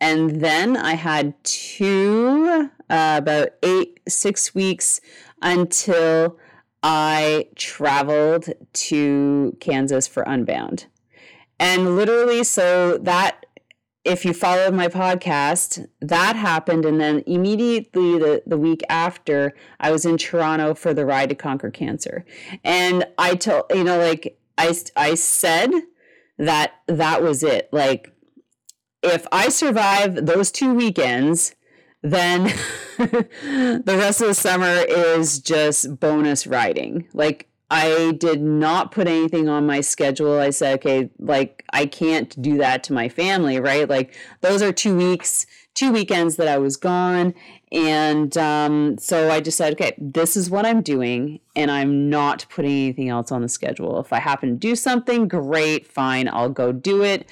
And 0.01 0.41
then 0.41 0.75
I 0.75 0.95
had 0.95 1.41
two, 1.43 2.69
uh, 2.89 3.15
about 3.21 3.49
eight, 3.63 4.01
six 4.09 4.53
weeks 4.53 4.99
until 5.41 6.37
I 6.83 7.47
traveled 7.55 8.49
to 8.73 9.55
Kansas 9.61 10.07
for 10.07 10.23
Unbound. 10.23 10.87
And 11.61 11.95
literally, 11.95 12.43
so 12.43 12.97
that 12.97 13.45
if 14.03 14.25
you 14.25 14.33
followed 14.33 14.73
my 14.73 14.87
podcast, 14.87 15.87
that 16.01 16.35
happened. 16.35 16.85
And 16.85 16.99
then 16.99 17.23
immediately 17.27 18.17
the, 18.17 18.41
the 18.47 18.57
week 18.57 18.81
after, 18.89 19.53
I 19.79 19.91
was 19.91 20.03
in 20.03 20.17
Toronto 20.17 20.73
for 20.73 20.91
the 20.91 21.05
Ride 21.05 21.29
to 21.29 21.35
Conquer 21.35 21.69
Cancer. 21.69 22.25
And 22.63 23.05
I 23.19 23.35
told, 23.35 23.65
you 23.69 23.83
know, 23.83 23.99
like 23.99 24.39
I, 24.57 24.75
I 24.97 25.13
said 25.13 25.69
that 26.39 26.73
that 26.87 27.21
was 27.21 27.43
it. 27.43 27.69
Like, 27.71 28.11
if 29.03 29.27
I 29.31 29.49
survive 29.49 30.25
those 30.25 30.51
two 30.51 30.73
weekends, 30.73 31.53
then 32.01 32.45
the 32.97 33.83
rest 33.85 34.21
of 34.21 34.29
the 34.29 34.33
summer 34.33 34.83
is 34.87 35.37
just 35.37 35.99
bonus 35.99 36.47
riding. 36.47 37.07
Like, 37.13 37.50
I 37.71 38.11
did 38.11 38.41
not 38.41 38.91
put 38.91 39.07
anything 39.07 39.47
on 39.47 39.65
my 39.65 39.79
schedule. 39.79 40.37
I 40.37 40.49
said, 40.49 40.79
okay, 40.79 41.09
like 41.19 41.63
I 41.71 41.85
can't 41.85 42.39
do 42.41 42.57
that 42.57 42.83
to 42.83 42.93
my 42.93 43.07
family, 43.07 43.61
right? 43.61 43.87
Like 43.87 44.13
those 44.41 44.61
are 44.61 44.73
two 44.73 44.97
weeks, 44.97 45.45
two 45.73 45.93
weekends 45.93 46.35
that 46.35 46.49
I 46.49 46.57
was 46.57 46.75
gone. 46.75 47.33
And 47.71 48.37
um, 48.37 48.97
so 48.97 49.31
I 49.31 49.39
just 49.39 49.57
said, 49.57 49.71
okay, 49.73 49.93
this 49.97 50.35
is 50.35 50.49
what 50.49 50.65
I'm 50.65 50.81
doing, 50.81 51.39
and 51.55 51.71
I'm 51.71 52.09
not 52.09 52.45
putting 52.49 52.71
anything 52.71 53.07
else 53.07 53.31
on 53.31 53.41
the 53.41 53.47
schedule. 53.47 54.01
If 54.01 54.11
I 54.11 54.19
happen 54.19 54.49
to 54.49 54.55
do 54.55 54.75
something, 54.75 55.29
great, 55.29 55.87
fine, 55.87 56.27
I'll 56.27 56.49
go 56.49 56.73
do 56.73 57.01
it. 57.01 57.29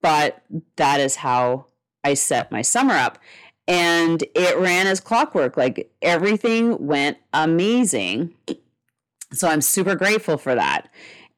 But 0.00 0.42
that 0.76 1.00
is 1.00 1.16
how 1.16 1.66
I 2.02 2.14
set 2.14 2.50
my 2.50 2.62
summer 2.62 2.94
up. 2.94 3.18
And 3.68 4.24
it 4.34 4.58
ran 4.58 4.86
as 4.86 5.00
clockwork. 5.00 5.58
Like 5.58 5.92
everything 6.00 6.86
went 6.86 7.18
amazing 7.34 8.34
so 9.32 9.48
I'm 9.48 9.60
super 9.60 9.94
grateful 9.94 10.36
for 10.36 10.54
that. 10.54 10.88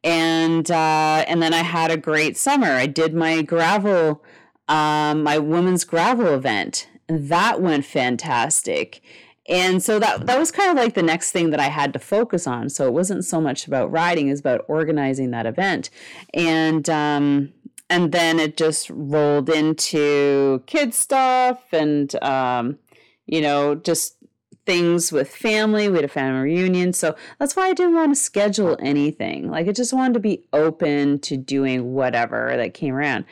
And 0.03 0.71
uh, 0.71 1.25
and 1.27 1.43
then 1.43 1.55
I 1.55 1.63
had 1.63 1.91
a 1.91 1.97
great 1.97 2.37
summer. 2.37 2.67
I 2.67 2.87
did 2.87 3.15
my 3.15 3.43
gravel, 3.43 4.23
um, 4.69 5.23
my 5.23 5.39
women's 5.39 5.85
gravel 5.85 6.35
event. 6.35 6.89
That 7.09 7.61
went 7.61 7.85
fantastic. 7.85 9.03
And 9.49 9.83
so 9.83 9.99
that 9.99 10.27
that 10.27 10.39
was 10.39 10.51
kind 10.51 10.71
of 10.71 10.83
like 10.83 10.95
the 10.95 11.03
next 11.03 11.31
thing 11.31 11.51
that 11.51 11.61
I 11.61 11.69
had 11.69 11.93
to 11.95 11.99
focus 11.99 12.47
on. 12.47 12.69
So 12.69 12.87
it 12.87 12.93
wasn't 12.93 13.25
so 13.25 13.41
much 13.41 13.67
about 13.67 13.91
riding, 13.91 14.31
as 14.31 14.41
about 14.41 14.65
organizing 14.69 15.31
that 15.31 15.47
event. 15.47 15.91
And 16.33 16.89
um, 16.89 17.53
and 17.91 18.13
then 18.13 18.41
it 18.41 18.57
just 18.57 18.91
rolled 18.91 19.49
into 19.49 20.63
kid 20.67 20.95
stuff 20.95 21.73
and 21.73 22.15
um, 22.23 22.79
you 23.27 23.41
know 23.41 23.75
just 23.75 24.17
things 24.67 25.13
with 25.13 25.31
family. 25.31 25.89
We 25.89 25.97
had 25.97 26.05
a 26.05 26.09
family 26.09 26.55
reunion. 26.55 26.93
So 26.93 27.15
that's 27.39 27.57
why 27.57 27.69
I 27.69 27.75
didn't 27.75 27.95
want 27.95 28.15
to 28.15 28.21
schedule 28.21 28.77
anything. 28.81 29.51
Like 29.51 29.69
I 29.69 29.73
just 29.73 29.93
wanted 29.93 30.15
to 30.15 30.21
be 30.21 30.47
open 30.53 31.19
to 31.21 31.37
doing 31.37 31.93
whatever 31.93 32.53
that 32.57 32.75
came 32.75 32.95
around. 32.95 33.25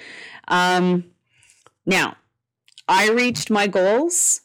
Um, 0.48 1.04
now, 1.86 2.16
I 2.88 3.10
reached 3.10 3.50
my 3.50 3.66
goals. 3.66 4.42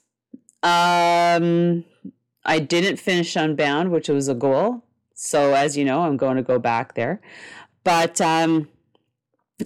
Um, 0.63 1.83
I 2.45 2.59
didn't 2.59 2.97
finish 2.97 3.35
Unbound, 3.35 3.91
which 3.91 4.09
was 4.09 4.27
a 4.27 4.35
goal. 4.35 4.83
So 5.13 5.53
as 5.53 5.75
you 5.75 5.83
know, 5.83 6.01
I'm 6.01 6.17
going 6.17 6.37
to 6.37 6.43
go 6.43 6.59
back 6.59 6.95
there. 6.95 7.21
But 7.83 8.21
um, 8.21 8.69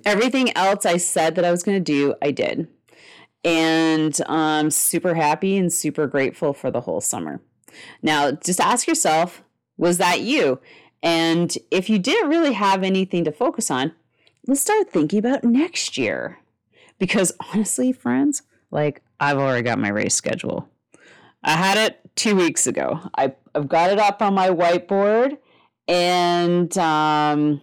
everything 0.06 0.56
else 0.56 0.86
I 0.86 0.98
said 0.98 1.36
that 1.36 1.46
I 1.46 1.52
was 1.52 1.64
going 1.64 1.78
to 1.78 1.84
do, 1.84 2.16
I 2.22 2.32
did 2.32 2.68
and 3.44 4.18
I'm 4.28 4.70
super 4.72 5.14
happy 5.16 5.58
and 5.58 5.72
super 5.72 6.08
grateful 6.08 6.54
for 6.54 6.72
the 6.72 6.82
whole 6.82 7.02
summer. 7.02 7.42
Now, 8.02 8.32
just 8.32 8.60
ask 8.60 8.88
yourself, 8.88 9.44
was 9.78 9.98
that 9.98 10.22
you? 10.22 10.60
And 11.02 11.56
if 11.72 11.90
you 11.90 11.98
didn't 11.98 12.30
really 12.30 12.54
have 12.54 12.84
anything 12.84 13.24
to 13.24 13.32
focus 13.32 13.72
on, 13.72 13.94
let's 14.48 14.62
start 14.62 14.92
thinking 14.92 15.20
about 15.20 15.44
next 15.44 15.98
year. 15.98 16.40
Because 17.00 17.34
honestly, 17.54 17.92
friends, 17.92 18.44
like 18.70 19.02
I've 19.20 19.38
already 19.38 19.64
got 19.64 19.80
my 19.80 19.90
race 19.90 20.14
schedule. 20.14 20.70
I 21.44 21.54
had 21.54 21.78
it 21.78 22.00
two 22.16 22.36
weeks 22.36 22.68
ago. 22.68 23.00
I, 23.18 23.34
I've 23.56 23.68
got 23.68 23.90
it 23.92 23.98
up 23.98 24.22
on 24.22 24.36
my 24.36 24.50
whiteboard 24.50 25.38
and 25.88 26.76
um, 26.78 27.62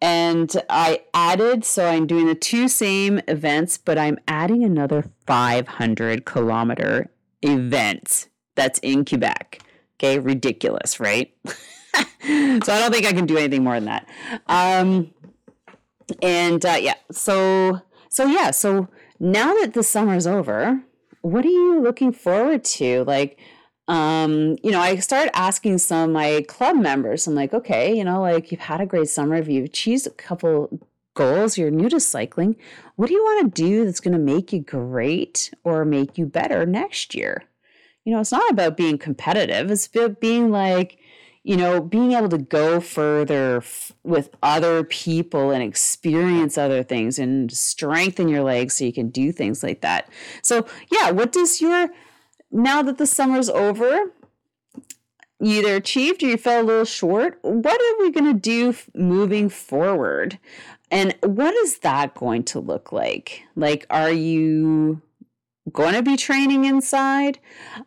and 0.00 0.54
I 0.70 1.02
added, 1.12 1.64
so 1.64 1.86
I'm 1.86 2.06
doing 2.06 2.26
the 2.26 2.34
two 2.34 2.68
same 2.68 3.20
events, 3.26 3.78
but 3.78 3.98
I'm 3.98 4.18
adding 4.28 4.64
another 4.64 5.04
500 5.26 6.24
kilometer 6.24 7.10
event 7.42 8.28
that's 8.54 8.78
in 8.80 9.04
Quebec. 9.04 9.60
Okay, 9.96 10.18
ridiculous, 10.18 11.00
right? 11.00 11.32
so 11.46 11.54
I 12.22 12.58
don't 12.60 12.92
think 12.92 13.06
I 13.06 13.12
can 13.12 13.26
do 13.26 13.36
anything 13.36 13.64
more 13.64 13.74
than 13.74 13.86
that. 13.86 14.08
Um, 14.46 15.12
and 16.22 16.64
uh, 16.64 16.78
yeah, 16.80 16.94
so 17.10 17.80
so 18.08 18.26
yeah, 18.26 18.52
so 18.52 18.88
now 19.20 19.54
that 19.54 19.74
the 19.74 19.82
summer's 19.82 20.26
over, 20.26 20.82
what 21.22 21.44
are 21.44 21.50
you 21.50 21.80
looking 21.80 22.12
forward 22.12 22.64
to? 22.64 23.04
Like, 23.04 23.38
um, 23.88 24.58
you 24.62 24.70
know, 24.70 24.80
I 24.80 24.96
started 24.96 25.36
asking 25.36 25.78
some 25.78 26.10
of 26.10 26.14
my 26.14 26.44
club 26.46 26.76
members, 26.76 27.26
I'm 27.26 27.34
like, 27.34 27.54
okay, 27.54 27.96
you 27.96 28.04
know, 28.04 28.20
like 28.20 28.52
you've 28.52 28.60
had 28.60 28.82
a 28.82 28.86
great 28.86 29.08
summer, 29.08 29.36
if 29.36 29.48
you've 29.48 29.64
achieved 29.64 30.06
a 30.06 30.10
couple 30.10 30.78
goals, 31.14 31.56
you're 31.56 31.70
new 31.70 31.88
to 31.88 31.98
cycling, 31.98 32.54
what 32.96 33.08
do 33.08 33.14
you 33.14 33.22
want 33.22 33.54
to 33.54 33.62
do 33.62 33.84
that's 33.86 34.00
going 34.00 34.12
to 34.12 34.18
make 34.18 34.52
you 34.52 34.60
great 34.60 35.52
or 35.64 35.86
make 35.86 36.18
you 36.18 36.26
better 36.26 36.66
next 36.66 37.14
year? 37.14 37.44
You 38.04 38.12
know, 38.12 38.20
it's 38.20 38.30
not 38.32 38.50
about 38.50 38.76
being 38.76 38.98
competitive, 38.98 39.70
it's 39.70 39.86
about 39.86 40.20
being 40.20 40.50
like, 40.50 40.98
you 41.42 41.56
know, 41.56 41.80
being 41.80 42.12
able 42.12 42.28
to 42.28 42.38
go 42.38 42.80
further 42.80 43.58
f- 43.58 43.92
with 44.04 44.28
other 44.42 44.84
people 44.84 45.50
and 45.50 45.62
experience 45.62 46.58
other 46.58 46.82
things 46.82 47.18
and 47.18 47.50
strengthen 47.50 48.28
your 48.28 48.42
legs 48.42 48.76
so 48.76 48.84
you 48.84 48.92
can 48.92 49.08
do 49.08 49.32
things 49.32 49.62
like 49.62 49.80
that. 49.80 50.10
So, 50.42 50.66
yeah, 50.92 51.10
what 51.10 51.32
does 51.32 51.62
your 51.62 51.88
now 52.50 52.82
that 52.82 52.98
the 52.98 53.06
summer's 53.06 53.48
over, 53.48 54.12
you 55.40 55.60
either 55.60 55.76
achieved 55.76 56.22
or 56.22 56.26
you 56.26 56.36
fell 56.36 56.62
a 56.62 56.64
little 56.64 56.84
short, 56.84 57.38
what 57.42 57.80
are 57.80 58.02
we 58.02 58.10
going 58.10 58.32
to 58.32 58.38
do 58.38 58.74
moving 58.94 59.48
forward? 59.48 60.38
And 60.90 61.14
what 61.22 61.54
is 61.54 61.78
that 61.80 62.14
going 62.14 62.44
to 62.44 62.60
look 62.60 62.92
like? 62.92 63.42
Like, 63.54 63.86
are 63.90 64.10
you 64.10 65.02
going 65.72 65.94
to 65.94 66.02
be 66.02 66.16
training 66.16 66.64
inside? 66.64 67.38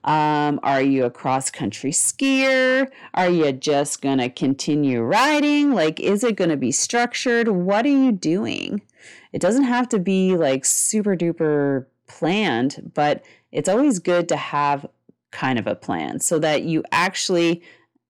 Um, 0.03 0.60
are 0.63 0.82
you 0.82 1.06
a 1.06 1.10
cross 1.10 1.50
country 1.50 1.91
skier? 1.91 2.88
Are 3.15 3.30
you 3.30 3.51
just 3.51 4.01
going 4.01 4.20
to 4.20 4.30
continue 4.30 5.01
riding? 5.01 5.72
Like, 5.72 6.00
is 6.00 6.24
it 6.24 6.36
going 6.36 6.51
to 6.51 6.58
be 6.58 6.72
structured? 6.72 7.48
What 7.48 7.86
are 7.86 7.89
you 7.89 8.12
doing? 8.12 8.82
It 9.34 9.41
doesn't 9.41 9.63
have 9.63 9.89
to 9.89 10.00
be 10.00 10.36
like 10.36 10.63
super 10.63 11.15
duper 11.15 11.86
planned, 12.08 12.91
but 12.94 13.24
it's 13.51 13.70
always 13.70 14.00
good 14.00 14.29
to 14.29 14.36
have 14.36 14.86
kind 15.31 15.58
of 15.58 15.67
a 15.67 15.75
plan 15.75 16.20
so 16.20 16.39
that 16.39 16.63
you 16.63 16.84
actually 16.91 17.62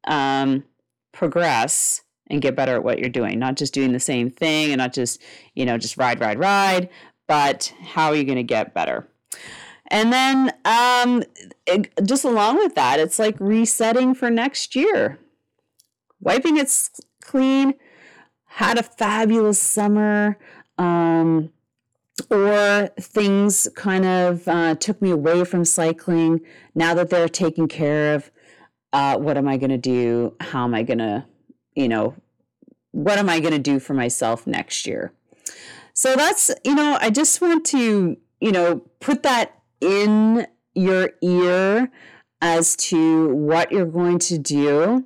um, 0.05 0.63
progress 1.11 2.01
and 2.27 2.41
get 2.41 2.55
better 2.55 2.75
at 2.75 2.83
what 2.83 2.99
you're 2.99 3.09
doing, 3.09 3.37
not 3.39 3.55
just 3.55 3.73
doing 3.73 3.91
the 3.91 3.99
same 3.99 4.29
thing 4.29 4.71
and 4.71 4.79
not 4.79 4.93
just, 4.93 5.21
you 5.53 5.65
know, 5.65 5.77
just 5.77 5.97
ride, 5.97 6.19
ride, 6.19 6.39
ride, 6.39 6.89
but 7.27 7.73
how 7.81 8.07
are 8.07 8.15
you 8.15 8.23
going 8.23 8.37
to 8.37 8.43
get 8.43 8.73
better? 8.73 9.07
And 9.87 10.13
then 10.13 10.53
um, 10.63 11.23
it, 11.67 11.91
just 12.05 12.23
along 12.23 12.57
with 12.57 12.75
that, 12.75 12.99
it's 12.99 13.19
like 13.19 13.35
resetting 13.39 14.15
for 14.15 14.29
next 14.29 14.75
year, 14.75 15.19
wiping 16.21 16.57
it 16.57 16.73
clean, 17.21 17.73
had 18.45 18.77
a 18.77 18.83
fabulous 18.83 19.59
summer. 19.59 20.37
Um, 20.77 21.51
or 22.29 22.89
things 22.99 23.67
kind 23.75 24.05
of 24.05 24.47
uh, 24.47 24.75
took 24.75 25.01
me 25.01 25.11
away 25.11 25.43
from 25.43 25.65
cycling. 25.65 26.41
Now 26.75 26.93
that 26.93 27.09
they're 27.09 27.29
taken 27.29 27.67
care 27.67 28.15
of, 28.15 28.31
uh, 28.93 29.17
what 29.17 29.37
am 29.37 29.47
I 29.47 29.57
going 29.57 29.69
to 29.69 29.77
do? 29.77 30.35
How 30.39 30.65
am 30.65 30.73
I 30.73 30.83
going 30.83 30.99
to, 30.99 31.25
you 31.75 31.87
know, 31.87 32.15
what 32.91 33.17
am 33.17 33.29
I 33.29 33.39
going 33.39 33.53
to 33.53 33.59
do 33.59 33.79
for 33.79 33.93
myself 33.93 34.45
next 34.45 34.85
year? 34.85 35.13
So 35.93 36.15
that's, 36.15 36.51
you 36.63 36.75
know, 36.75 36.97
I 36.99 37.09
just 37.09 37.41
want 37.41 37.65
to, 37.67 38.17
you 38.39 38.51
know, 38.51 38.81
put 38.99 39.23
that 39.23 39.59
in 39.79 40.47
your 40.73 41.11
ear 41.21 41.91
as 42.41 42.75
to 42.75 43.33
what 43.35 43.71
you're 43.71 43.85
going 43.85 44.19
to 44.19 44.37
do. 44.37 45.05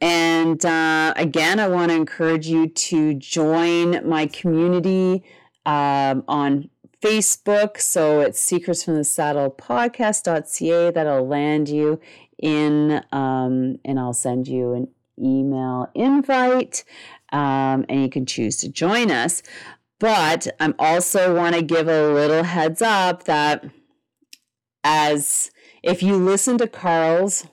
And 0.00 0.64
uh, 0.64 1.14
again, 1.16 1.58
I 1.58 1.68
want 1.68 1.90
to 1.90 1.96
encourage 1.96 2.46
you 2.46 2.68
to 2.68 3.14
join 3.14 4.06
my 4.06 4.26
community 4.26 5.24
um, 5.66 6.24
on 6.28 6.70
Facebook. 7.02 7.78
So 7.78 8.20
it's 8.20 8.40
Secrets 8.40 8.84
from 8.84 8.94
the 8.94 9.04
Saddle 9.04 9.50
podcast.ca 9.50 10.92
that'll 10.92 11.26
land 11.26 11.68
you 11.68 12.00
in, 12.38 13.02
um, 13.12 13.78
and 13.84 13.98
I'll 13.98 14.14
send 14.14 14.48
you 14.48 14.72
an 14.72 14.88
email 15.18 15.90
invite, 15.94 16.84
um, 17.32 17.84
and 17.88 18.02
you 18.02 18.08
can 18.08 18.26
choose 18.26 18.56
to 18.58 18.68
join 18.68 19.10
us. 19.10 19.42
But 19.98 20.48
I'm 20.60 20.74
also 20.78 21.34
want 21.34 21.54
to 21.54 21.62
give 21.62 21.88
a 21.88 22.12
little 22.12 22.42
heads 22.42 22.82
up 22.82 23.24
that 23.24 23.64
as 24.84 25.50
if 25.82 26.02
you 26.02 26.16
listen 26.16 26.58
to 26.58 26.68
Carl's 26.68 27.46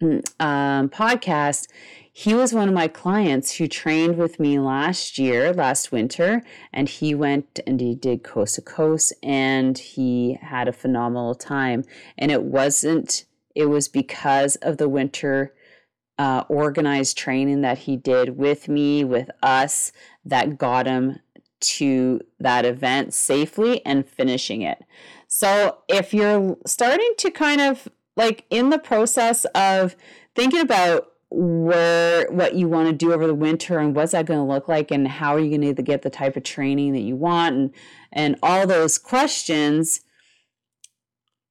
um, 0.00 0.88
podcast, 0.88 1.68
he 2.12 2.34
was 2.34 2.52
one 2.52 2.68
of 2.68 2.74
my 2.74 2.88
clients 2.88 3.56
who 3.56 3.68
trained 3.68 4.18
with 4.18 4.40
me 4.40 4.58
last 4.58 5.18
year, 5.18 5.52
last 5.52 5.92
winter, 5.92 6.42
and 6.72 6.88
he 6.88 7.14
went 7.14 7.60
and 7.66 7.80
he 7.80 7.94
did 7.94 8.24
coast 8.24 8.56
to 8.56 8.62
coast 8.62 9.12
and 9.22 9.78
he 9.78 10.38
had 10.42 10.68
a 10.68 10.72
phenomenal 10.72 11.34
time. 11.34 11.84
And 12.18 12.30
it 12.30 12.42
wasn't, 12.42 13.24
it 13.54 13.66
was 13.66 13.88
because 13.88 14.56
of 14.56 14.76
the 14.78 14.88
winter 14.88 15.54
uh, 16.18 16.44
organized 16.48 17.16
training 17.16 17.62
that 17.62 17.78
he 17.78 17.96
did 17.96 18.36
with 18.36 18.68
me, 18.68 19.04
with 19.04 19.30
us, 19.42 19.92
that 20.24 20.58
got 20.58 20.86
him 20.86 21.20
to 21.60 22.20
that 22.38 22.64
event 22.64 23.14
safely 23.14 23.84
and 23.86 24.06
finishing 24.06 24.62
it. 24.62 24.82
So 25.28 25.78
if 25.88 26.12
you're 26.12 26.56
starting 26.66 27.12
to 27.18 27.30
kind 27.30 27.60
of 27.60 27.88
like 28.16 28.44
in 28.50 28.70
the 28.70 28.78
process 28.78 29.44
of 29.54 29.96
thinking 30.34 30.60
about 30.60 31.06
where 31.30 32.28
what 32.30 32.54
you 32.54 32.68
want 32.68 32.88
to 32.88 32.92
do 32.92 33.12
over 33.12 33.26
the 33.26 33.34
winter 33.34 33.78
and 33.78 33.94
what's 33.94 34.12
that 34.12 34.26
going 34.26 34.40
to 34.40 34.44
look 34.44 34.66
like 34.66 34.90
and 34.90 35.06
how 35.06 35.34
are 35.34 35.38
you 35.38 35.56
going 35.56 35.74
to 35.74 35.82
get 35.82 36.02
the 36.02 36.10
type 36.10 36.36
of 36.36 36.42
training 36.42 36.92
that 36.92 37.00
you 37.00 37.14
want 37.14 37.54
and 37.54 37.70
and 38.12 38.36
all 38.42 38.66
those 38.66 38.98
questions 38.98 40.00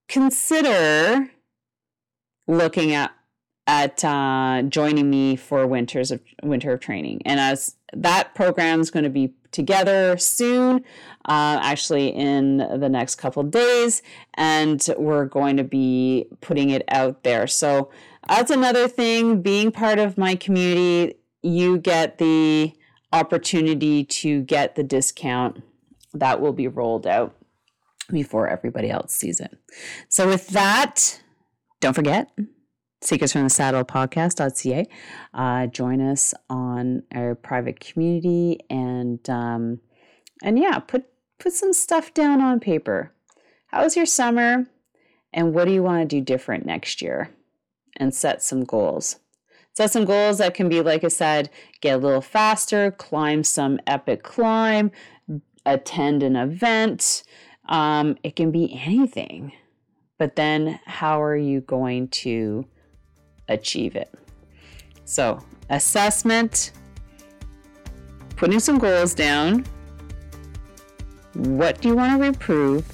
consider 0.10 1.30
looking 2.48 2.92
at 2.92 3.12
at 3.70 4.04
uh, 4.04 4.64
joining 4.64 5.12
me 5.12 5.36
for 5.36 5.68
winters 5.68 6.10
of 6.10 6.20
winter 6.42 6.74
of 6.74 6.80
training. 6.80 7.22
And 7.24 7.40
as 7.40 7.76
that 7.94 8.34
program 8.34 8.82
is 8.82 8.90
going 8.90 9.04
to 9.04 9.12
be 9.12 9.36
together 9.52 10.18
soon 10.18 10.78
uh, 11.26 11.60
actually 11.62 12.08
in 12.10 12.58
the 12.58 12.90
next 12.90 13.16
couple 13.16 13.44
days 13.44 14.02
and 14.36 14.88
we're 14.98 15.26
going 15.26 15.58
to 15.58 15.64
be 15.64 16.26
putting 16.42 16.70
it 16.70 16.84
out 16.90 17.24
there 17.24 17.48
so 17.48 17.90
that's 18.30 18.52
another 18.52 18.88
thing. 18.88 19.42
Being 19.42 19.72
part 19.72 19.98
of 19.98 20.18
my 20.18 20.36
community, 20.36 21.16
you 21.42 21.80
get 21.80 22.20
the 22.20 22.74
opportunity 23.12 24.04
to 24.04 24.42
get 24.44 24.76
the 24.76 24.84
discount 24.84 25.64
that 26.14 26.40
will 26.40 26.54
be 26.54 26.68
rolled 26.68 27.08
out 27.08 27.36
before 28.12 28.48
everybody 28.48 28.90
else 28.90 29.14
sees 29.14 29.40
it. 29.40 29.58
So, 30.10 30.28
with 30.28 30.50
that, 30.50 31.22
don't 31.80 31.94
forget 31.94 32.32
Secrets 33.02 33.34
from 33.34 33.44
the 33.44 33.50
Saddle 33.50 33.84
podcast.ca. 33.84 34.88
Uh, 35.34 35.68
join 35.68 36.02
us 36.02 36.34
on 36.50 37.04
our 37.14 37.36
private 37.36 37.80
community 37.80 38.60
and 38.70 39.28
um, 39.30 39.80
and 40.44 40.60
yeah, 40.60 40.80
put 40.80 41.06
put 41.40 41.54
some 41.54 41.74
stuff 41.74 42.14
down 42.14 42.42
on 42.42 42.60
paper. 42.60 43.14
How 43.68 43.84
was 43.84 43.96
your 43.96 44.06
summer? 44.06 44.66
And 45.32 45.54
what 45.54 45.66
do 45.66 45.72
you 45.72 45.84
want 45.84 46.10
to 46.10 46.16
do 46.16 46.22
different 46.22 46.66
next 46.66 47.02
year? 47.02 47.30
and 48.00 48.14
set 48.14 48.42
some 48.42 48.64
goals. 48.64 49.18
Set 49.74 49.92
some 49.92 50.06
goals 50.06 50.40
that 50.40 50.56
can 50.56 50.68
be, 50.68 50.82
like 50.82 51.04
I 51.04 51.10
said, 51.10 51.50
get 51.82 51.96
a 51.96 51.98
little 51.98 52.22
faster, 52.22 52.92
climb 52.92 53.44
some 53.44 53.80
epic 53.86 54.24
climb, 54.24 54.92
attend 55.66 56.24
an 56.24 56.36
event. 56.36 57.24
Um, 57.68 58.18
it 58.24 58.36
can 58.36 58.52
be 58.52 58.80
anything. 58.84 59.52
But 60.18 60.36
then, 60.36 60.80
how 60.86 61.22
are 61.22 61.38
you 61.38 61.62
going 61.62 62.10
to 62.10 62.66
achieve 63.50 63.96
it? 63.96 64.10
So, 65.06 65.44
assessment, 65.70 66.72
putting 68.36 68.60
some 68.60 68.78
goals 68.78 69.14
down. 69.14 69.66
What 71.34 71.82
do 71.82 71.90
you 71.90 71.96
want 71.96 72.20
to 72.20 72.26
improve? 72.26 72.86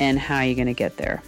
And 0.00 0.18
how 0.18 0.36
are 0.36 0.44
you 0.44 0.54
going 0.54 0.66
to 0.66 0.74
get 0.74 0.96
there? 0.96 1.22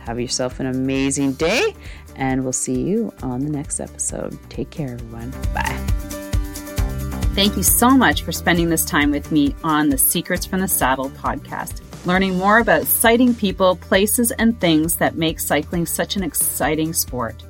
Have 0.00 0.18
yourself 0.18 0.58
an 0.58 0.66
amazing 0.66 1.34
day, 1.34 1.74
and 2.16 2.42
we'll 2.42 2.52
see 2.52 2.80
you 2.80 3.12
on 3.22 3.40
the 3.40 3.50
next 3.50 3.78
episode. 3.78 4.36
Take 4.48 4.70
care, 4.70 4.94
everyone. 4.94 5.30
Bye. 5.52 5.76
Thank 7.34 7.56
you 7.56 7.62
so 7.62 7.90
much 7.90 8.22
for 8.22 8.32
spending 8.32 8.68
this 8.68 8.84
time 8.84 9.12
with 9.12 9.30
me 9.30 9.54
on 9.62 9.90
the 9.90 9.98
Secrets 9.98 10.44
from 10.44 10.60
the 10.60 10.66
Saddle 10.66 11.10
podcast, 11.10 11.82
learning 12.04 12.36
more 12.36 12.58
about 12.58 12.84
sighting 12.84 13.32
people, 13.34 13.76
places, 13.76 14.32
and 14.32 14.60
things 14.60 14.96
that 14.96 15.14
make 15.14 15.38
cycling 15.38 15.86
such 15.86 16.16
an 16.16 16.24
exciting 16.24 16.92
sport. 16.92 17.44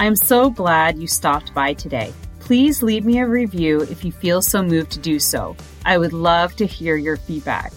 I 0.00 0.06
am 0.06 0.16
so 0.16 0.48
glad 0.48 0.96
you 0.96 1.06
stopped 1.06 1.52
by 1.52 1.74
today. 1.74 2.14
Please 2.38 2.82
leave 2.82 3.04
me 3.04 3.18
a 3.18 3.26
review 3.26 3.82
if 3.82 4.02
you 4.02 4.12
feel 4.12 4.40
so 4.40 4.62
moved 4.62 4.92
to 4.92 4.98
do 4.98 5.18
so. 5.18 5.54
I 5.84 5.98
would 5.98 6.14
love 6.14 6.56
to 6.56 6.64
hear 6.64 6.96
your 6.96 7.18
feedback. 7.18 7.70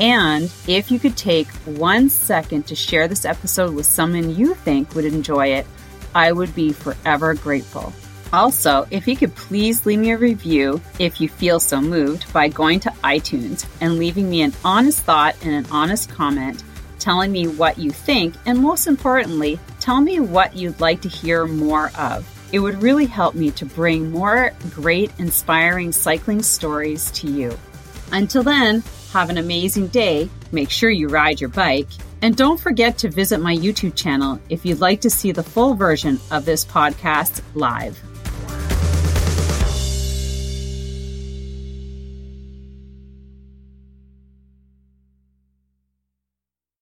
And 0.00 0.50
if 0.66 0.90
you 0.90 0.98
could 0.98 1.16
take 1.16 1.46
one 1.66 2.08
second 2.08 2.66
to 2.66 2.74
share 2.74 3.06
this 3.06 3.24
episode 3.24 3.72
with 3.72 3.86
someone 3.86 4.34
you 4.34 4.54
think 4.56 4.96
would 4.96 5.04
enjoy 5.04 5.52
it, 5.52 5.66
I 6.12 6.32
would 6.32 6.52
be 6.56 6.72
forever 6.72 7.34
grateful. 7.34 7.92
Also, 8.32 8.88
if 8.90 9.06
you 9.06 9.16
could 9.16 9.36
please 9.36 9.86
leave 9.86 10.00
me 10.00 10.10
a 10.10 10.18
review 10.18 10.80
if 10.98 11.20
you 11.20 11.28
feel 11.28 11.60
so 11.60 11.80
moved 11.80 12.32
by 12.32 12.48
going 12.48 12.80
to 12.80 12.90
iTunes 13.04 13.64
and 13.80 13.96
leaving 13.96 14.28
me 14.28 14.42
an 14.42 14.52
honest 14.64 15.02
thought 15.02 15.36
and 15.44 15.54
an 15.54 15.66
honest 15.70 16.08
comment 16.08 16.64
telling 17.00 17.32
me 17.32 17.48
what 17.48 17.78
you 17.78 17.90
think, 17.90 18.34
and 18.46 18.58
most 18.58 18.86
importantly, 18.86 19.58
tell 19.80 20.00
me 20.00 20.20
what 20.20 20.54
you'd 20.56 20.80
like 20.80 21.00
to 21.02 21.08
hear 21.08 21.46
more 21.46 21.90
of. 21.98 22.28
It 22.52 22.58
would 22.60 22.82
really 22.82 23.06
help 23.06 23.34
me 23.34 23.50
to 23.52 23.64
bring 23.64 24.10
more 24.10 24.52
great, 24.70 25.10
inspiring 25.18 25.92
cycling 25.92 26.42
stories 26.42 27.10
to 27.12 27.28
you. 27.28 27.56
Until 28.12 28.42
then, 28.42 28.82
have 29.12 29.30
an 29.30 29.38
amazing 29.38 29.88
day. 29.88 30.28
Make 30.52 30.70
sure 30.70 30.90
you 30.90 31.08
ride 31.08 31.40
your 31.40 31.50
bike. 31.50 31.88
And 32.22 32.36
don't 32.36 32.60
forget 32.60 32.98
to 32.98 33.08
visit 33.08 33.40
my 33.40 33.56
YouTube 33.56 33.94
channel 33.94 34.40
if 34.48 34.66
you'd 34.66 34.80
like 34.80 35.00
to 35.02 35.10
see 35.10 35.32
the 35.32 35.42
full 35.42 35.74
version 35.74 36.20
of 36.30 36.44
this 36.44 36.64
podcast 36.64 37.40
live. 37.54 37.98